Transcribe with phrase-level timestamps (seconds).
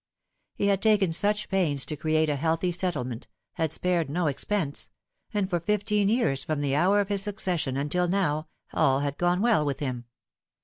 [0.55, 4.89] He had taken such pains to create a healthy settlement, had spared no expense;
[5.31, 9.41] and for fifteen years, from the hour of his succession until now, all had gone
[9.43, 10.05] well with him.